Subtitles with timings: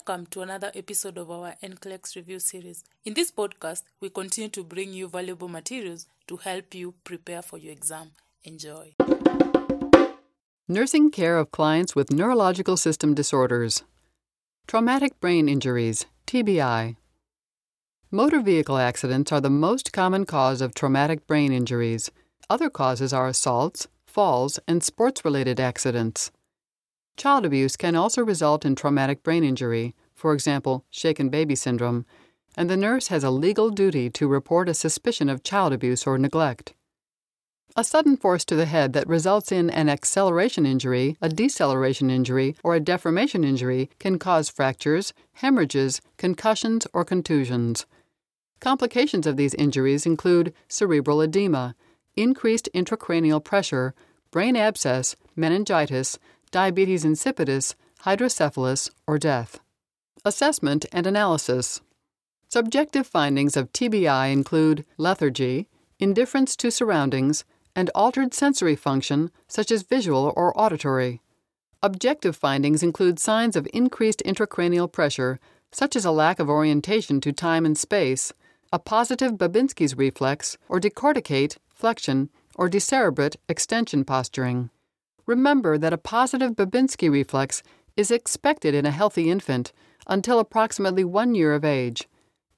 [0.00, 2.84] Welcome to another episode of our NCLEX review series.
[3.04, 7.58] In this podcast, we continue to bring you valuable materials to help you prepare for
[7.58, 8.12] your exam.
[8.44, 8.94] Enjoy.
[10.66, 13.82] Nursing care of clients with neurological system disorders.
[14.66, 16.96] Traumatic brain injuries, TBI.
[18.10, 22.10] Motor vehicle accidents are the most common cause of traumatic brain injuries.
[22.48, 26.30] Other causes are assaults, falls, and sports related accidents.
[27.20, 32.06] Child abuse can also result in traumatic brain injury, for example, shaken baby syndrome,
[32.56, 36.16] and the nurse has a legal duty to report a suspicion of child abuse or
[36.16, 36.72] neglect.
[37.76, 42.56] A sudden force to the head that results in an acceleration injury, a deceleration injury,
[42.64, 47.84] or a deformation injury can cause fractures, hemorrhages, concussions, or contusions.
[48.60, 51.74] Complications of these injuries include cerebral edema,
[52.16, 53.92] increased intracranial pressure,
[54.30, 56.18] brain abscess, meningitis,
[56.50, 59.60] diabetes insipidus, hydrocephalus, or death.
[60.24, 61.80] Assessment and analysis.
[62.48, 67.44] Subjective findings of TBI include lethargy, indifference to surroundings,
[67.76, 71.20] and altered sensory function such as visual or auditory.
[71.82, 75.38] Objective findings include signs of increased intracranial pressure,
[75.72, 78.32] such as a lack of orientation to time and space,
[78.72, 84.70] a positive Babinski's reflex, or decorticate, flexion, or decerebrate extension posturing.
[85.30, 87.62] Remember that a positive Babinski reflex
[87.96, 89.72] is expected in a healthy infant
[90.08, 92.08] until approximately one year of age.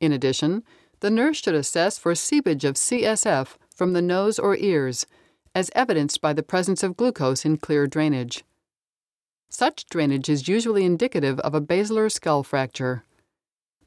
[0.00, 0.62] In addition,
[1.00, 5.04] the nurse should assess for seepage of CSF from the nose or ears,
[5.54, 8.42] as evidenced by the presence of glucose in clear drainage.
[9.50, 13.04] Such drainage is usually indicative of a basilar skull fracture.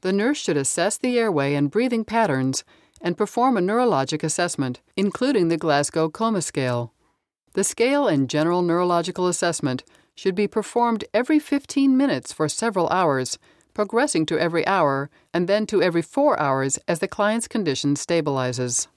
[0.02, 2.62] The nurse should assess the airway and breathing patterns
[3.00, 6.92] and perform a neurologic assessment, including the Glasgow Coma Scale.
[7.56, 9.82] The scale and general neurological assessment
[10.14, 13.38] should be performed every 15 minutes for several hours,
[13.72, 18.88] progressing to every hour and then to every four hours as the client's condition stabilizes.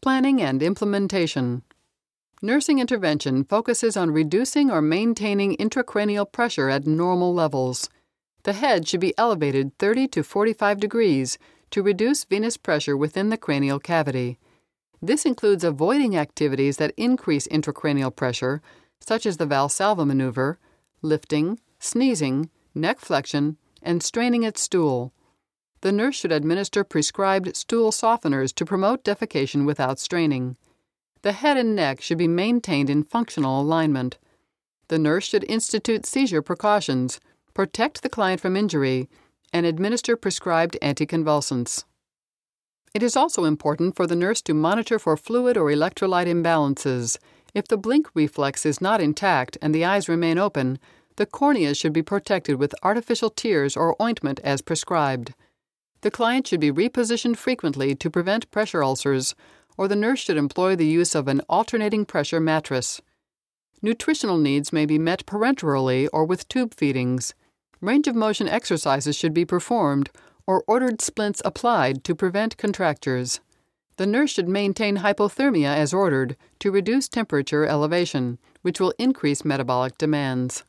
[0.00, 1.62] Planning and implementation.
[2.42, 7.88] Nursing intervention focuses on reducing or maintaining intracranial pressure at normal levels.
[8.42, 11.38] The head should be elevated 30 to 45 degrees
[11.70, 14.40] to reduce venous pressure within the cranial cavity.
[15.00, 18.60] This includes avoiding activities that increase intracranial pressure,
[19.00, 20.58] such as the Valsalva maneuver,
[21.02, 25.12] lifting, sneezing, neck flexion, and straining at stool.
[25.80, 30.56] The nurse should administer prescribed stool softeners to promote defecation without straining.
[31.22, 34.18] The head and neck should be maintained in functional alignment.
[34.88, 37.20] The nurse should institute seizure precautions,
[37.54, 39.08] protect the client from injury,
[39.52, 41.84] and administer prescribed anticonvulsants.
[42.94, 47.18] It is also important for the nurse to monitor for fluid or electrolyte imbalances.
[47.54, 50.78] If the blink reflex is not intact and the eyes remain open,
[51.16, 55.34] the cornea should be protected with artificial tears or ointment as prescribed.
[56.02, 59.34] The client should be repositioned frequently to prevent pressure ulcers,
[59.76, 63.00] or the nurse should employ the use of an alternating pressure mattress.
[63.82, 67.34] Nutritional needs may be met parenterally or with tube feedings.
[67.80, 70.10] Range of motion exercises should be performed,
[70.48, 73.40] or ordered splints applied to prevent contractures.
[73.98, 79.98] The nurse should maintain hypothermia as ordered to reduce temperature elevation, which will increase metabolic
[79.98, 80.64] demands.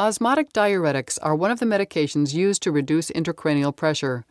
[0.00, 4.24] Osmotic diuretics are one of the medications used to reduce intracranial pressure.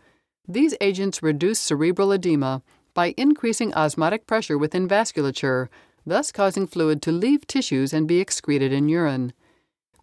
[0.45, 2.61] These agents reduce cerebral edema
[2.93, 5.69] by increasing osmotic pressure within vasculature,
[6.05, 9.31] thus causing fluid to leave tissues and be excreted in urine.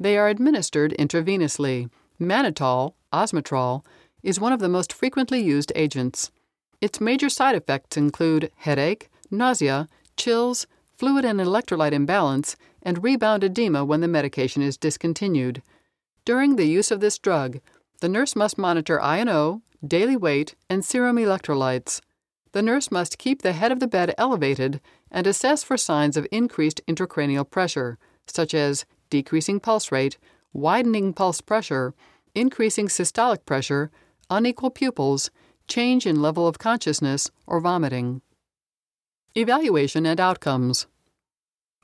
[0.01, 1.91] They are administered intravenously.
[2.19, 3.85] Mannitol, osmitrol,
[4.27, 6.33] is one of the most frequently used agents.
[6.81, 10.67] Its major side effects include headache, nausea, chills,
[10.97, 15.63] fluid and electrolyte imbalance, and rebound edema when the medication is discontinued.
[16.25, 17.61] During the use of this drug,
[18.01, 22.01] the nurse must monitor I and O, daily weight, and serum electrolytes.
[22.51, 26.27] The nurse must keep the head of the bed elevated and assess for signs of
[26.33, 27.97] increased intracranial pressure,
[28.27, 30.19] such as decreasing pulse rate,
[30.53, 31.95] widening pulse pressure,
[32.35, 33.93] increasing systolic pressure,
[34.31, 35.31] unequal pupils,
[35.69, 38.23] change in level of consciousness, or vomiting.
[39.35, 40.87] Evaluation and outcomes.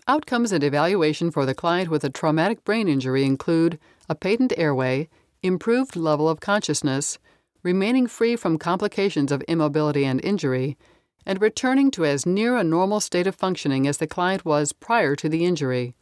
[0.09, 3.79] Outcomes and evaluation for the client with a traumatic brain injury include
[4.09, 5.09] a patent airway,
[5.43, 7.19] improved level of consciousness,
[7.63, 10.77] remaining free from complications of immobility and injury,
[11.25, 15.15] and returning to as near a normal state of functioning as the client was prior
[15.15, 15.95] to the injury.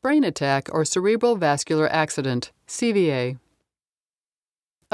[0.00, 3.38] Brain attack or cerebral vascular accident, CVA.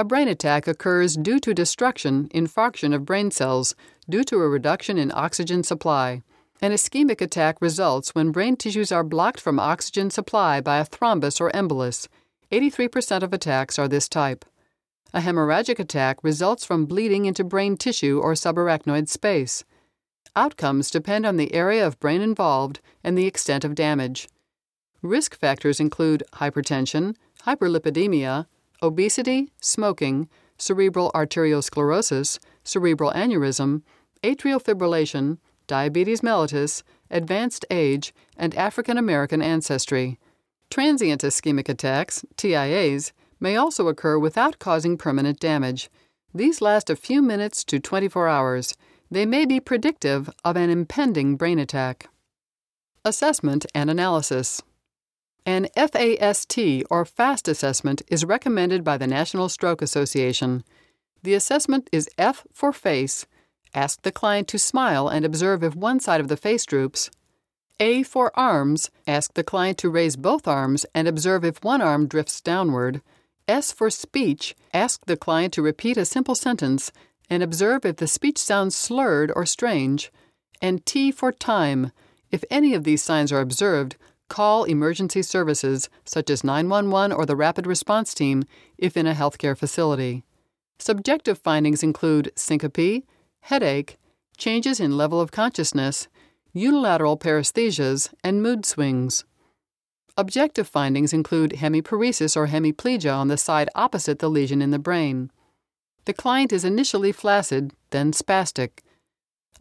[0.00, 3.74] A brain attack occurs due to destruction, infarction of brain cells
[4.08, 6.22] due to a reduction in oxygen supply.
[6.62, 11.38] An ischemic attack results when brain tissues are blocked from oxygen supply by a thrombus
[11.38, 12.08] or embolus.
[12.50, 14.46] 83% of attacks are this type.
[15.12, 19.64] A hemorrhagic attack results from bleeding into brain tissue or subarachnoid space.
[20.34, 24.30] Outcomes depend on the area of brain involved and the extent of damage.
[25.02, 28.46] Risk factors include hypertension, hyperlipidemia,
[28.82, 30.28] obesity, smoking,
[30.58, 33.82] cerebral arteriosclerosis, cerebral aneurysm,
[34.22, 40.18] atrial fibrillation, diabetes mellitus, advanced age, and African American ancestry.
[40.70, 45.90] Transient ischemic attacks, TIAs, may also occur without causing permanent damage.
[46.34, 48.76] These last a few minutes to 24 hours.
[49.10, 52.08] They may be predictive of an impending brain attack.
[53.04, 54.62] Assessment and analysis.
[55.46, 56.58] An FAST
[56.90, 60.64] or FAST assessment is recommended by the National Stroke Association.
[61.22, 63.26] The assessment is F for face.
[63.74, 67.10] Ask the client to smile and observe if one side of the face droops.
[67.78, 68.90] A for arms.
[69.06, 73.00] Ask the client to raise both arms and observe if one arm drifts downward.
[73.48, 74.54] S for speech.
[74.74, 76.92] Ask the client to repeat a simple sentence
[77.30, 80.12] and observe if the speech sounds slurred or strange.
[80.60, 81.92] And T for time.
[82.30, 83.96] If any of these signs are observed,
[84.30, 88.44] call emergency services such as 911 or the Rapid Response Team
[88.78, 90.24] if in a healthcare facility.
[90.78, 93.04] Subjective findings include syncope,
[93.42, 93.98] headache,
[94.38, 96.08] changes in level of consciousness,
[96.54, 99.24] unilateral paresthesias, and mood swings.
[100.16, 105.30] Objective findings include hemiparesis or hemiplegia on the side opposite the lesion in the brain.
[106.06, 108.80] The client is initially flaccid, then spastic.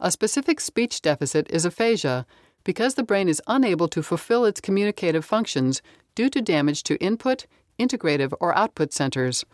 [0.00, 2.26] A specific speech deficit is aphasia
[2.64, 5.82] because the brain is unable to fulfill its communicative functions
[6.14, 7.46] due to damage to input,
[7.78, 9.44] integrative, or output centers.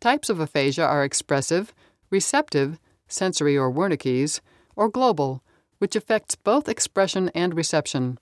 [0.00, 1.74] Types of aphasia are expressive,
[2.10, 2.78] receptive,
[3.08, 4.40] sensory or Wernicke's,
[4.74, 5.42] or global,
[5.78, 8.18] which affects both expression and reception.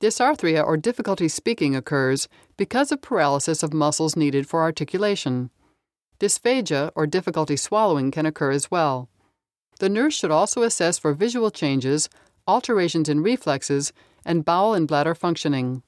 [0.00, 5.50] Dysarthria or difficulty speaking occurs because of paralysis of muscles needed for articulation.
[6.20, 9.08] Dysphagia or difficulty swallowing can occur as well.
[9.80, 12.08] The nurse should also assess for visual changes,
[12.48, 13.92] alterations in reflexes,
[14.24, 15.82] and bowel and bladder functioning.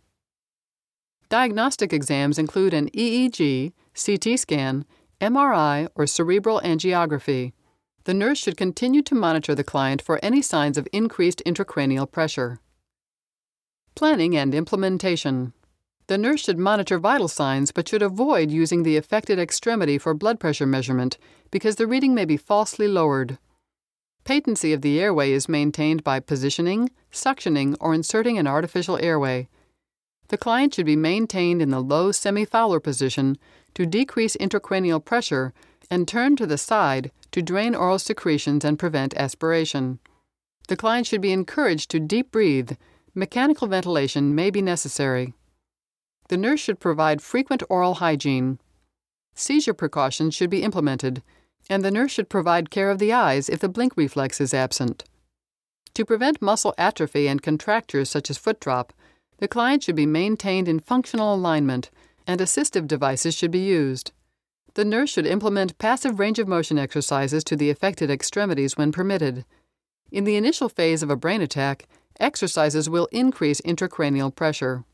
[1.31, 4.85] Diagnostic exams include an EEG, CT scan,
[5.21, 7.53] MRI, or cerebral angiography.
[8.05, 12.61] The nurse should continue to monitor the client for any signs of increased intracranial pressure.
[13.95, 15.53] Planning and implementation.
[16.07, 20.41] The nurse should monitor vital signs but should avoid using the affected extremity for blood
[20.41, 21.19] pressure measurement
[21.53, 23.39] because the reading may be falsely lowered.
[24.25, 29.49] Patency of the airway is maintained by positioning, suctioning, or inserting an artificial airway.
[30.29, 33.37] The client should be maintained in the low semi Fowler position
[33.75, 35.53] to decrease intracranial pressure
[35.91, 39.99] and turn to the side to drain oral secretions and prevent aspiration.
[40.69, 42.73] The client should be encouraged to deep breathe.
[43.15, 45.35] Mechanical ventilation may be necessary.
[46.29, 48.61] The nurse should provide frequent oral hygiene.
[49.35, 51.25] Seizure precautions should be implemented,
[51.71, 55.05] and the nurse should provide care of the eyes if the blink reflex is absent.
[55.95, 58.93] To prevent muscle atrophy and contractures such as foot drop,
[59.39, 61.91] the client should be maintained in functional alignment,
[62.27, 64.13] and assistive devices should be used.
[64.75, 69.45] The nurse should implement passive range of motion exercises to the affected extremities when permitted.
[70.13, 71.87] In the initial phase of a brain attack,
[72.19, 74.85] exercises will increase intracranial pressure.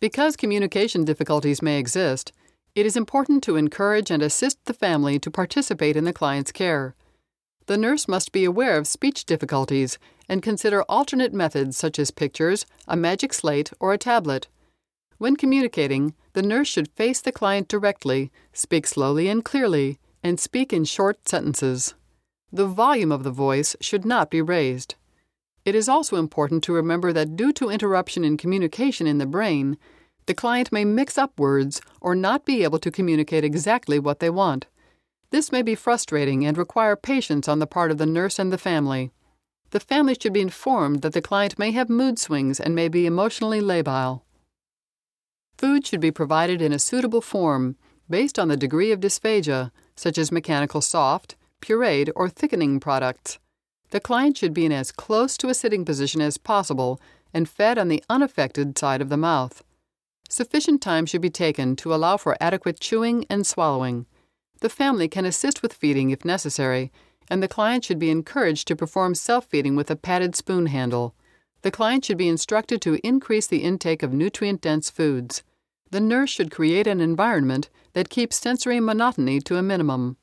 [0.00, 2.32] Because communication difficulties may exist,
[2.74, 6.94] it is important to encourage and assist the family to participate in the client's care.
[7.66, 12.66] The nurse must be aware of speech difficulties and consider alternate methods such as pictures,
[12.88, 14.48] a magic slate, or a tablet.
[15.18, 20.72] When communicating, the nurse should face the client directly, speak slowly and clearly, and speak
[20.72, 21.94] in short sentences.
[22.52, 24.96] The volume of the voice should not be raised.
[25.64, 29.78] It is also important to remember that due to interruption in communication in the brain,
[30.26, 34.30] the client may mix up words or not be able to communicate exactly what they
[34.30, 34.66] want.
[35.30, 38.58] This may be frustrating and require patience on the part of the nurse and the
[38.58, 39.10] family.
[39.70, 43.06] The family should be informed that the client may have mood swings and may be
[43.06, 44.22] emotionally labile.
[45.58, 47.76] Food should be provided in a suitable form
[48.08, 53.40] based on the degree of dysphagia, such as mechanical soft, pureed, or thickening products.
[53.90, 57.00] The client should be in as close to a sitting position as possible
[57.32, 59.63] and fed on the unaffected side of the mouth.
[60.34, 64.04] Sufficient time should be taken to allow for adequate chewing and swallowing.
[64.62, 66.90] The family can assist with feeding if necessary,
[67.30, 71.14] and the client should be encouraged to perform self feeding with a padded spoon handle.
[71.62, 75.44] The client should be instructed to increase the intake of nutrient dense foods.
[75.92, 80.16] The nurse should create an environment that keeps sensory monotony to a minimum.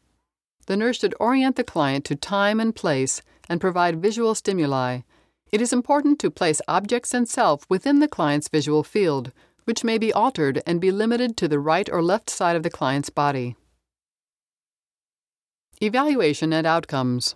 [0.65, 5.03] The nurse should orient the client to time and place and provide visual stimuli.
[5.53, 9.31] It is important to place objects and self within the client's visual field,
[9.71, 12.69] which may be altered and be limited to the right or left side of the
[12.69, 13.55] client's body.
[15.81, 17.35] Evaluation and outcomes.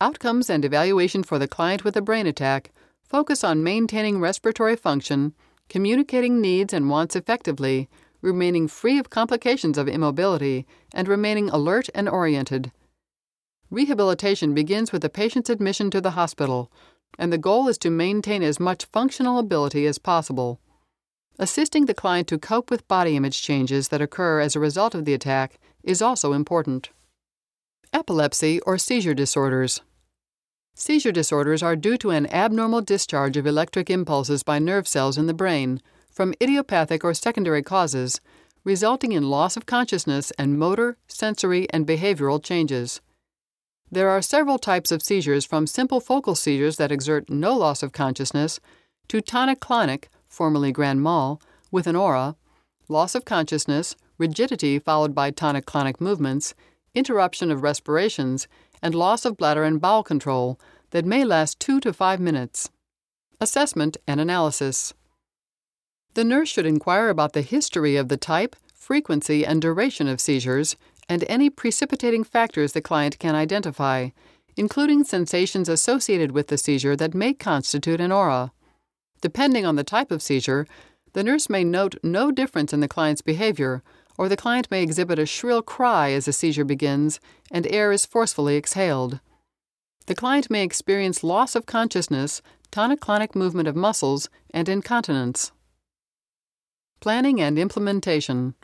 [0.00, 2.70] Outcomes and evaluation for the client with a brain attack
[3.06, 5.34] focus on maintaining respiratory function,
[5.68, 7.90] communicating needs and wants effectively,
[8.22, 12.72] remaining free of complications of immobility, and remaining alert and oriented.
[13.68, 16.72] Rehabilitation begins with the patient's admission to the hospital,
[17.18, 20.58] and the goal is to maintain as much functional ability as possible.
[21.38, 25.04] Assisting the client to cope with body image changes that occur as a result of
[25.04, 26.90] the attack is also important.
[27.92, 29.80] Epilepsy or seizure disorders.
[30.74, 35.26] Seizure disorders are due to an abnormal discharge of electric impulses by nerve cells in
[35.26, 38.20] the brain from idiopathic or secondary causes,
[38.64, 43.00] resulting in loss of consciousness and motor, sensory, and behavioral changes.
[43.90, 47.92] There are several types of seizures from simple focal seizures that exert no loss of
[47.92, 48.60] consciousness
[49.08, 52.36] to tonic clonic, formerly grand mal, with an aura,
[52.88, 56.54] loss of consciousness, rigidity followed by tonic clonic movements,
[56.94, 58.48] interruption of respirations,
[58.80, 60.58] and loss of bladder and bowel control
[60.90, 62.70] that may last 2 to 5 minutes.
[63.40, 64.94] Assessment and analysis.
[66.14, 70.76] The nurse should inquire about the history of the type, frequency, and duration of seizures
[71.08, 74.08] and any precipitating factors the client can identify,
[74.56, 78.52] including sensations associated with the seizure that may constitute an aura.
[79.22, 80.66] Depending on the type of seizure,
[81.14, 83.82] the nurse may note no difference in the client's behavior
[84.18, 87.18] or the client may exhibit a shrill cry as a seizure begins
[87.50, 89.20] and air is forcefully exhaled.
[90.06, 95.52] The client may experience loss of consciousness, tonic clonic movement of muscles, and incontinence.
[97.00, 98.54] Planning and implementation.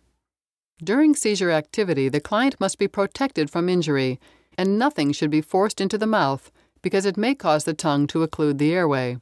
[0.82, 4.20] During seizure activity, the client must be protected from injury,
[4.56, 6.50] and nothing should be forced into the mouth
[6.82, 9.18] because it may cause the tongue to occlude the airway.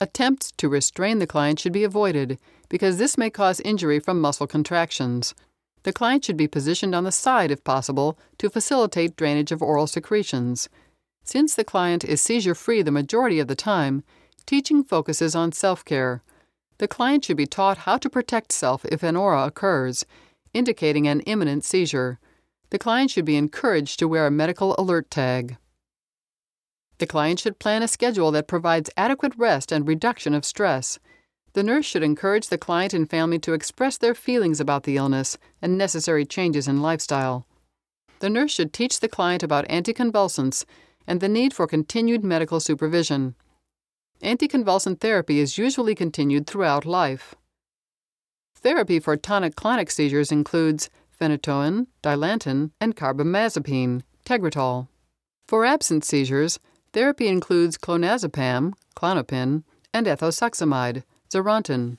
[0.00, 2.38] Attempts to restrain the client should be avoided
[2.68, 5.34] because this may cause injury from muscle contractions.
[5.84, 9.86] The client should be positioned on the side if possible to facilitate drainage of oral
[9.86, 10.68] secretions.
[11.24, 14.02] Since the client is seizure free the majority of the time,
[14.44, 16.22] teaching focuses on self care.
[16.78, 20.04] The client should be taught how to protect self if an aura occurs,
[20.52, 22.18] indicating an imminent seizure.
[22.70, 25.56] The client should be encouraged to wear a medical alert tag.
[26.98, 30.98] The client should plan a schedule that provides adequate rest and reduction of stress.
[31.52, 35.38] The nurse should encourage the client and family to express their feelings about the illness
[35.60, 37.46] and necessary changes in lifestyle.
[38.20, 40.64] The nurse should teach the client about anticonvulsants
[41.06, 43.34] and the need for continued medical supervision.
[44.22, 47.34] Anticonvulsant therapy is usually continued throughout life.
[48.54, 54.88] Therapy for tonic clonic seizures includes phenytoin, dilantin, and carbamazepine, Tegretol.
[55.46, 56.58] For absent seizures,
[56.96, 61.98] Therapy includes clonazepam, Klonopin, and ethosuximide, Zarontin.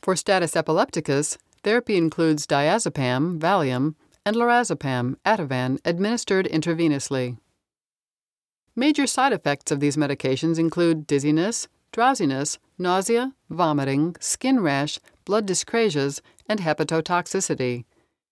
[0.00, 7.36] For status epilepticus, therapy includes diazepam, Valium, and lorazepam, Ativan, administered intravenously.
[8.74, 16.22] Major side effects of these medications include dizziness, drowsiness, nausea, vomiting, skin rash, blood dyscrasias,
[16.46, 17.84] and hepatotoxicity.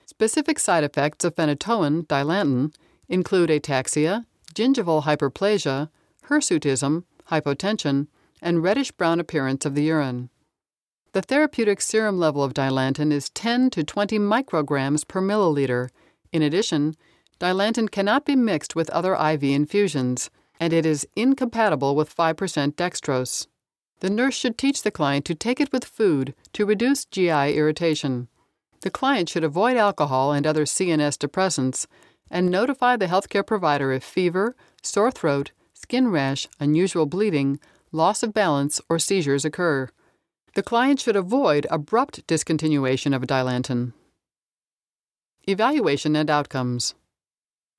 [0.07, 2.75] Specific side effects of phenytoin, dilantin,
[3.07, 5.91] include ataxia, gingival hyperplasia,
[6.29, 8.07] hirsutism, hypotension,
[8.43, 10.31] and reddish brown appearance of the urine.
[11.13, 15.91] The therapeutic serum level of dilantin is 10 to 20 micrograms per milliliter.
[16.33, 16.95] In addition,
[17.41, 20.31] dilantin cannot be mixed with other IV infusions,
[20.61, 23.49] and it is incompatible with 5% dextrose.
[24.01, 28.29] The nurse should teach the client to take it with food to reduce GI irritation.
[28.83, 31.87] The client should avoid alcohol and other CNS depressants
[32.31, 37.59] and notify the healthcare provider if fever, sore throat, skin rash, unusual bleeding,
[37.93, 39.89] loss of balance, or seizures occur.
[40.55, 43.93] The client should avoid abrupt discontinuation of dilantin.
[45.47, 46.95] Evaluation and outcomes.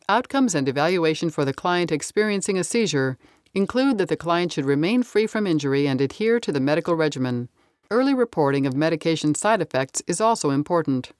[0.09, 3.17] Outcomes and evaluation for the client experiencing a seizure
[3.53, 7.49] include that the client should remain free from injury and adhere to the medical regimen.
[7.89, 11.11] Early reporting of medication side effects is also important.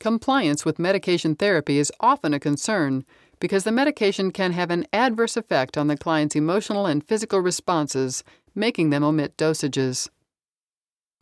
[0.00, 3.04] Compliance with medication therapy is often a concern
[3.38, 8.24] because the medication can have an adverse effect on the client's emotional and physical responses,
[8.54, 10.08] making them omit dosages.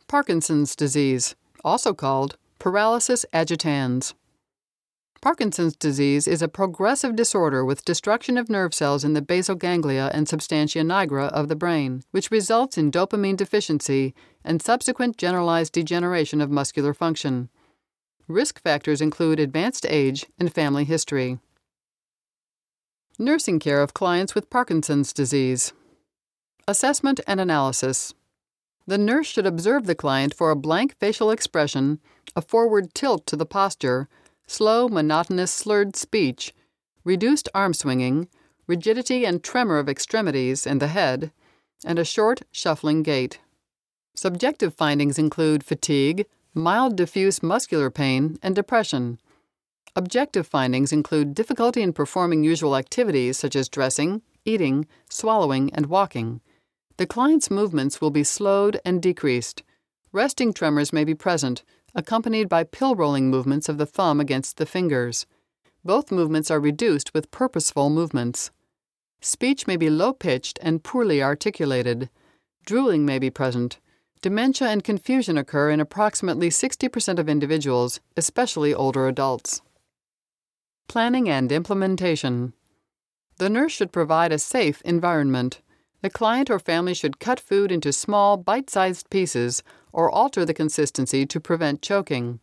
[0.07, 4.13] Parkinson's disease, also called paralysis agitans.
[5.21, 10.09] Parkinson's disease is a progressive disorder with destruction of nerve cells in the basal ganglia
[10.13, 14.13] and substantia nigra of the brain, which results in dopamine deficiency
[14.45, 17.49] and subsequent generalized degeneration of muscular function.
[18.29, 21.39] Risk factors include advanced age and family history.
[23.17, 25.73] Nursing care of clients with Parkinson's disease.
[26.67, 28.13] Assessment and analysis.
[28.85, 31.99] The nurse should observe the client for a blank facial expression,
[32.35, 34.07] a forward tilt to the posture,
[34.45, 36.53] slow, monotonous, slurred speech,
[37.03, 38.27] reduced arm swinging,
[38.67, 41.31] rigidity and tremor of extremities and the head,
[41.83, 43.39] and a short, shuffling gait.
[44.15, 49.19] Subjective findings include fatigue, mild diffuse muscular pain, and depression.
[49.95, 56.41] Objective findings include difficulty in performing usual activities such as dressing, eating, swallowing, and walking.
[56.97, 59.63] The client's movements will be slowed and decreased.
[60.11, 61.63] Resting tremors may be present,
[61.95, 65.25] accompanied by pill rolling movements of the thumb against the fingers.
[65.83, 68.51] Both movements are reduced with purposeful movements.
[69.21, 72.09] Speech may be low pitched and poorly articulated.
[72.65, 73.79] Drooling may be present.
[74.21, 79.61] Dementia and confusion occur in approximately 60% of individuals, especially older adults.
[80.89, 82.51] Planning and implementation.
[83.37, 85.61] The nurse should provide a safe environment.
[86.01, 90.53] The client or family should cut food into small, bite sized pieces or alter the
[90.53, 92.41] consistency to prevent choking.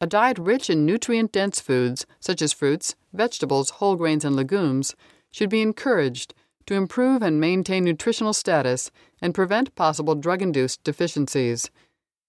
[0.00, 4.94] A diet rich in nutrient dense foods, such as fruits, vegetables, whole grains, and legumes,
[5.30, 6.32] should be encouraged
[6.70, 11.68] to improve and maintain nutritional status and prevent possible drug induced deficiencies.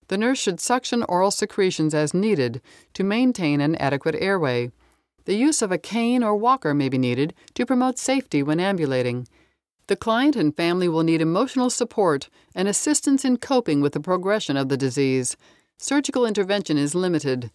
[0.07, 2.59] The nurse should suction oral secretions as needed
[2.95, 4.71] to maintain an adequate airway.
[5.25, 9.27] The use of a cane or walker may be needed to promote safety when ambulating
[9.85, 14.57] the client and family will need emotional support and assistance in coping with the progression
[14.57, 15.37] of the disease.
[15.77, 17.51] Surgical intervention is limited.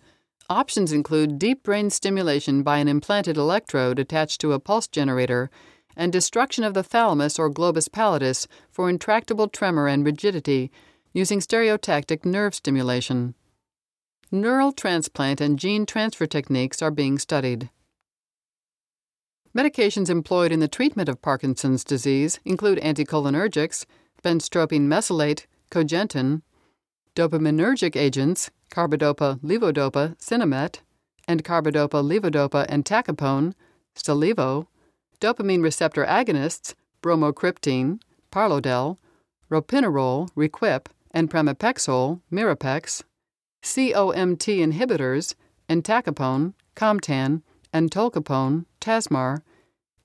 [0.48, 5.50] Options include deep brain stimulation by an implanted electrode attached to a pulse generator
[5.96, 10.70] and destruction of the thalamus or globus pallidus for intractable tremor and rigidity
[11.12, 13.34] using stereotactic nerve stimulation.
[14.30, 17.70] Neural transplant and gene transfer techniques are being studied.
[19.56, 23.86] Medications employed in the treatment of Parkinson's disease include anticholinergics,
[24.22, 26.42] benztropine mesylate, cogentin,
[27.14, 30.80] dopaminergic agents, carbidopa, levodopa, sinemet,
[31.26, 33.54] and carbidopa, levodopa, and tacopone,
[33.96, 34.66] Stalevo,
[35.20, 38.00] dopamine receptor agonists, bromocriptine,
[38.30, 38.98] parlodel,
[39.50, 43.02] ropinirole, Requip, and pramipexole, Mirapex,
[43.62, 45.34] COMT inhibitors,
[45.68, 49.42] entacapone, Comtan, and tolcapone, Tasmar,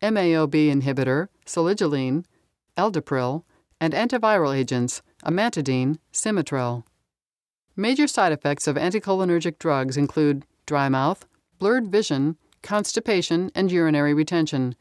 [0.02, 2.26] MAO-B inhibitor, selegiline,
[2.78, 3.44] Eldepryl,
[3.80, 6.84] and antiviral agents, amantadine, Symmetrel.
[7.76, 11.26] Major side effects of anticholinergic drugs include dry mouth,
[11.60, 14.76] blurred vision, constipation, and urinary retention.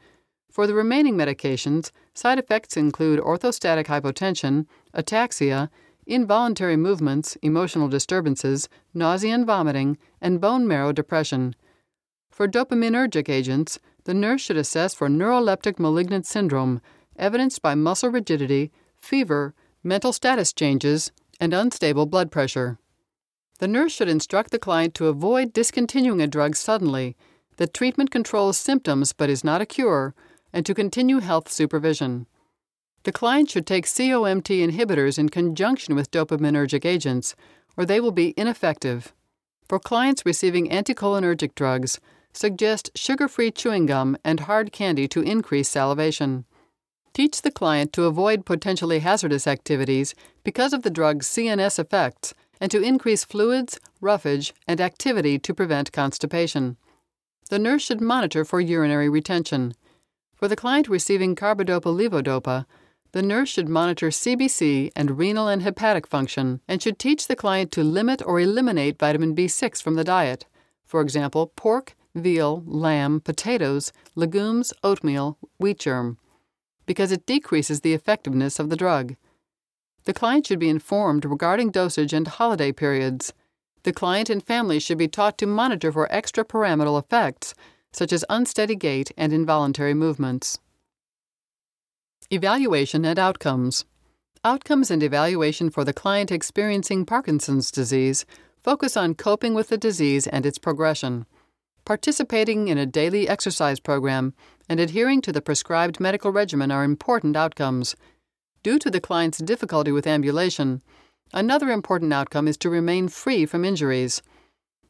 [0.51, 5.69] For the remaining medications, side effects include orthostatic hypotension, ataxia,
[6.05, 11.55] involuntary movements, emotional disturbances, nausea and vomiting, and bone marrow depression.
[12.29, 16.81] For dopaminergic agents, the nurse should assess for neuroleptic malignant syndrome,
[17.17, 22.77] evidenced by muscle rigidity, fever, mental status changes, and unstable blood pressure.
[23.59, 27.15] The nurse should instruct the client to avoid discontinuing a drug suddenly,
[27.55, 30.13] that treatment controls symptoms but is not a cure,
[30.53, 32.27] and to continue health supervision.
[33.03, 37.35] The client should take COMT inhibitors in conjunction with dopaminergic agents,
[37.75, 39.13] or they will be ineffective.
[39.67, 41.99] For clients receiving anticholinergic drugs,
[42.33, 46.45] Suggest sugar free chewing gum and hard candy to increase salivation.
[47.13, 52.71] Teach the client to avoid potentially hazardous activities because of the drug's CNS effects and
[52.71, 56.77] to increase fluids, roughage, and activity to prevent constipation.
[57.49, 59.73] The nurse should monitor for urinary retention.
[60.41, 62.65] For the client receiving carbidopa levodopa,
[63.11, 67.71] the nurse should monitor CBC and renal and hepatic function and should teach the client
[67.73, 70.47] to limit or eliminate vitamin B6 from the diet.
[70.83, 76.17] For example, pork, veal, lamb, potatoes, legumes, oatmeal, wheat germ,
[76.87, 79.17] because it decreases the effectiveness of the drug.
[80.05, 83.31] The client should be informed regarding dosage and holiday periods.
[83.83, 87.53] The client and family should be taught to monitor for extrapyramidal effects,
[87.93, 90.59] such as unsteady gait and involuntary movements.
[92.29, 93.85] Evaluation and outcomes.
[94.43, 98.25] Outcomes and evaluation for the client experiencing Parkinson's disease
[98.63, 101.25] focus on coping with the disease and its progression
[101.85, 104.33] participating in a daily exercise program,
[104.69, 107.95] and adhering to the prescribed medical regimen are important outcomes.
[108.63, 110.81] Due to the client's difficulty with ambulation,
[111.33, 114.21] another important outcome is to remain free from injuries.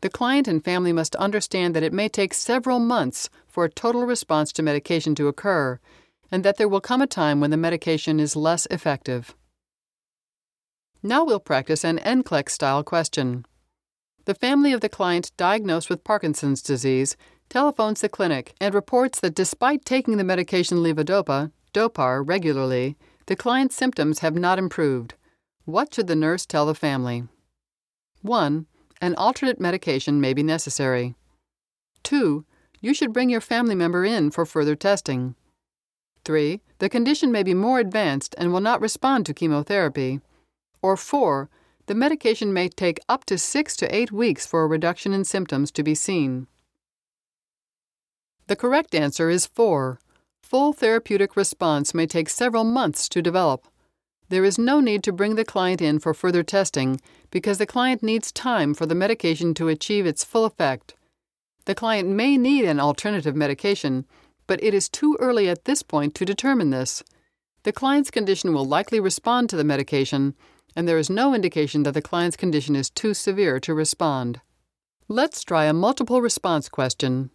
[0.01, 4.05] The client and family must understand that it may take several months for a total
[4.05, 5.79] response to medication to occur,
[6.31, 9.35] and that there will come a time when the medication is less effective.
[11.03, 13.45] Now we'll practice an NCLEX style question.
[14.25, 17.17] The family of the client diagnosed with Parkinson's disease
[17.49, 23.75] telephones the clinic and reports that despite taking the medication levodopa, Dopar, regularly, The client's
[23.75, 25.13] symptoms have not improved.
[25.65, 27.23] What should the nurse tell the family?
[28.21, 28.65] 1.
[29.01, 31.15] An alternate medication may be necessary.
[32.03, 32.45] 2.
[32.81, 35.35] You should bring your family member in for further testing.
[36.23, 36.61] 3.
[36.77, 40.21] The condition may be more advanced and will not respond to chemotherapy.
[40.83, 41.49] Or 4.
[41.87, 45.71] The medication may take up to 6 to 8 weeks for a reduction in symptoms
[45.71, 46.45] to be seen.
[48.45, 49.99] The correct answer is 4.
[50.43, 53.67] Full therapeutic response may take several months to develop.
[54.31, 58.01] There is no need to bring the client in for further testing because the client
[58.01, 60.95] needs time for the medication to achieve its full effect.
[61.65, 64.05] The client may need an alternative medication,
[64.47, 67.03] but it is too early at this point to determine this.
[67.63, 70.33] The client's condition will likely respond to the medication,
[70.77, 74.39] and there is no indication that the client's condition is too severe to respond.
[75.09, 77.31] Let's try a multiple response question.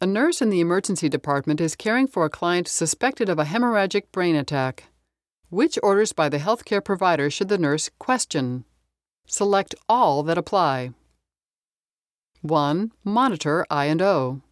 [0.00, 4.12] A nurse in the emergency department is caring for a client suspected of a hemorrhagic
[4.12, 4.84] brain attack.
[5.48, 8.64] Which orders by the healthcare provider should the nurse question?
[9.26, 10.90] Select all that apply.
[12.42, 12.92] 1.
[13.04, 14.42] Monitor I and O.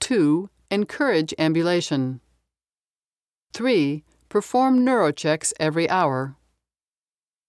[0.00, 0.50] 2.
[0.70, 2.20] Encourage ambulation.
[3.54, 4.02] 3.
[4.28, 6.36] Perform neurochecks every hour.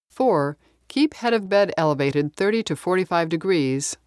[0.09, 0.57] 4.
[0.87, 3.97] Keep head of bed elevated 30 to 45 degrees.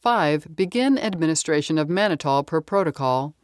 [0.00, 0.54] 5.
[0.54, 3.34] Begin administration of mannitol per protocol.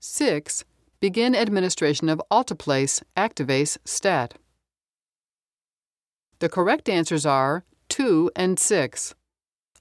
[0.00, 0.64] 6.
[1.00, 4.34] Begin administration of alteplase activase stat.
[6.40, 9.14] The correct answers are 2 and 6.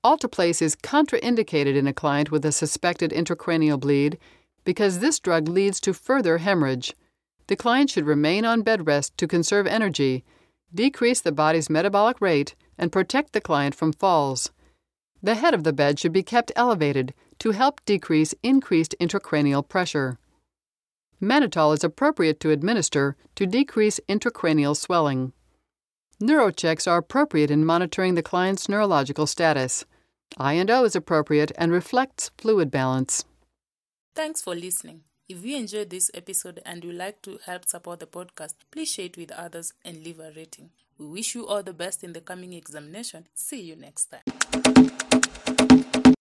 [0.04, 4.20] Alteplase is contraindicated in a client with a suspected intracranial bleed
[4.64, 6.94] because this drug leads to further hemorrhage.
[7.48, 10.24] The client should remain on bed rest to conserve energy,
[10.72, 14.52] decrease the body's metabolic rate, and protect the client from falls.
[15.24, 20.20] The head of the bed should be kept elevated to help decrease increased intracranial pressure.
[21.22, 25.34] Mannitol is appropriate to administer to decrease intracranial swelling.
[26.22, 29.86] Neurochecks are appropriate in monitoring the client's neurological status.
[30.38, 33.26] I and O is appropriate and reflects fluid balance.
[34.16, 35.02] Thanks for listening.
[35.30, 39.06] If you enjoyed this episode and would like to help support the podcast, please share
[39.06, 40.70] it with others and leave a rating.
[40.98, 43.28] We wish you all the best in the coming examination.
[43.36, 44.92] See you next time.